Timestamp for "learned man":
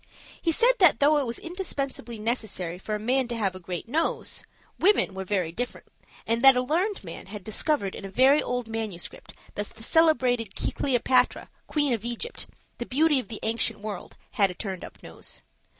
6.63-7.27